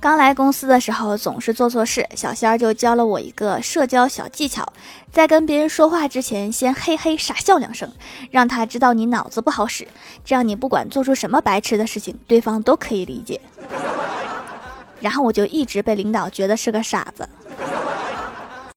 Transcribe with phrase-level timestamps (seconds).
[0.00, 4.72] 刚来公司的时候总是做错事小仙儿就教了我一个社交小技巧
[5.10, 7.90] 在跟别人说话之前先嘿嘿傻笑两声
[8.30, 9.88] 让他知道你脑子不好使
[10.24, 13.40] 这样你不管做出什么白痴的事情对方都可以理解。
[15.00, 17.28] 然后我就一直被领导觉得是个傻子。